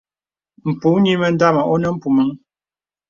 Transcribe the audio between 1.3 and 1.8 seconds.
dāmà